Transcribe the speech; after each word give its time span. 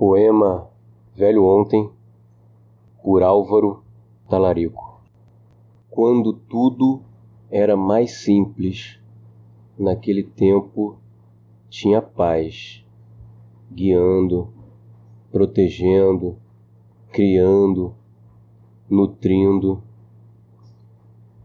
Poema 0.00 0.66
Velho 1.14 1.44
Ontem, 1.44 1.90
por 3.02 3.22
Álvaro 3.22 3.82
Talarico. 4.30 4.98
Quando 5.90 6.32
tudo 6.32 7.02
era 7.50 7.76
mais 7.76 8.12
simples, 8.12 8.98
naquele 9.78 10.22
tempo 10.22 10.96
tinha 11.68 12.00
paz, 12.00 12.82
guiando, 13.70 14.48
protegendo, 15.30 16.38
criando, 17.12 17.94
nutrindo. 18.88 19.82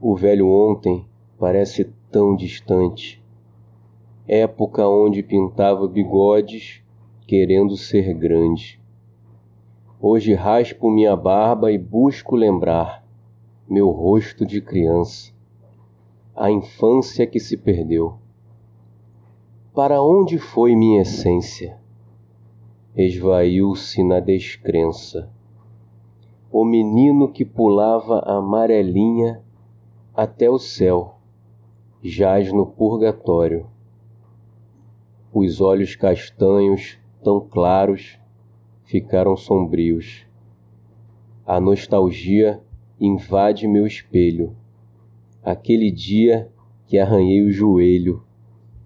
O 0.00 0.16
velho 0.16 0.48
ontem 0.48 1.04
parece 1.38 1.92
tão 2.10 2.34
distante, 2.34 3.22
época 4.26 4.88
onde 4.88 5.22
pintava 5.22 5.86
bigodes 5.86 6.82
querendo 7.28 7.76
ser 7.76 8.14
grande. 8.14 8.80
Hoje 10.00 10.32
raspo 10.32 10.90
minha 10.90 11.14
barba 11.14 11.70
e 11.70 11.76
busco 11.76 12.34
lembrar 12.34 13.04
meu 13.68 13.90
rosto 13.90 14.46
de 14.46 14.62
criança, 14.62 15.30
a 16.34 16.50
infância 16.50 17.26
que 17.26 17.38
se 17.38 17.54
perdeu. 17.54 18.14
Para 19.74 20.02
onde 20.02 20.38
foi 20.38 20.74
minha 20.74 21.02
essência? 21.02 21.76
Esvaiu-se 22.96 24.02
na 24.02 24.20
descrença. 24.20 25.30
O 26.50 26.64
menino 26.64 27.30
que 27.30 27.44
pulava 27.44 28.20
amarelinha 28.20 29.42
até 30.14 30.48
o 30.48 30.58
céu 30.58 31.16
jaz 32.02 32.50
no 32.50 32.64
purgatório. 32.64 33.66
Os 35.30 35.60
olhos 35.60 35.94
castanhos 35.94 36.98
tão 37.28 37.40
claros 37.40 38.18
ficaram 38.84 39.36
sombrios. 39.36 40.24
A 41.44 41.60
nostalgia 41.60 42.58
invade 42.98 43.68
meu 43.68 43.86
espelho. 43.86 44.56
Aquele 45.44 45.90
dia 45.90 46.50
que 46.86 46.98
arranhei 46.98 47.42
o 47.42 47.52
joelho, 47.52 48.22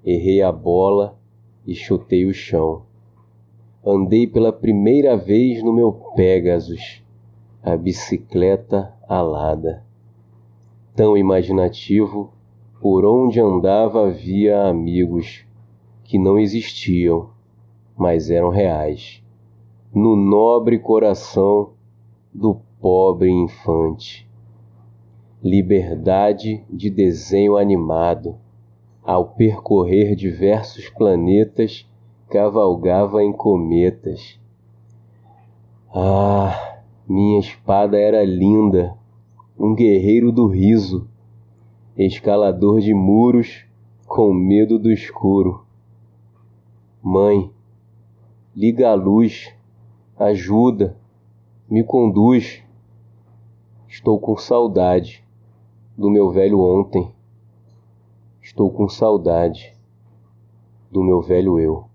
errei 0.04 0.42
a 0.42 0.50
bola 0.50 1.16
e 1.64 1.72
chutei 1.72 2.26
o 2.26 2.34
chão. 2.34 2.82
Andei 3.86 4.26
pela 4.26 4.52
primeira 4.52 5.16
vez 5.16 5.62
no 5.62 5.72
meu 5.72 5.92
Pegasus, 6.16 7.00
a 7.62 7.76
bicicleta 7.76 8.92
alada. 9.08 9.84
Tão 10.96 11.16
imaginativo, 11.16 12.32
por 12.80 13.04
onde 13.04 13.38
andava 13.38 14.08
havia 14.08 14.64
amigos 14.64 15.46
que 16.02 16.18
não 16.18 16.36
existiam 16.36 17.30
mas 18.02 18.30
eram 18.30 18.48
reais, 18.48 19.22
no 19.94 20.16
nobre 20.16 20.76
coração 20.76 21.70
do 22.34 22.56
pobre 22.80 23.30
infante. 23.30 24.28
Liberdade 25.40 26.64
de 26.68 26.90
desenho 26.90 27.56
animado, 27.56 28.34
ao 29.04 29.28
percorrer 29.28 30.16
diversos 30.16 30.88
planetas, 30.88 31.88
cavalgava 32.28 33.22
em 33.22 33.32
cometas. 33.32 34.36
Ah, 35.94 36.80
minha 37.08 37.38
espada 37.38 37.96
era 37.96 38.24
linda, 38.24 38.98
um 39.56 39.76
guerreiro 39.76 40.32
do 40.32 40.48
riso, 40.48 41.06
escalador 41.96 42.80
de 42.80 42.92
muros 42.92 43.64
com 44.08 44.34
medo 44.34 44.76
do 44.76 44.90
escuro. 44.90 45.64
Mãe, 47.00 47.48
liga 48.54 48.90
a 48.90 48.94
luz, 48.94 49.52
ajuda, 50.18 50.96
me 51.68 51.82
conduz. 51.82 52.62
Estou 53.88 54.18
com 54.18 54.36
saudade 54.36 55.24
do 55.96 56.10
meu 56.10 56.30
velho 56.30 56.60
ontem. 56.60 57.14
Estou 58.42 58.70
com 58.70 58.88
saudade 58.88 59.74
do 60.90 61.02
meu 61.02 61.20
velho 61.22 61.58
eu. 61.58 61.91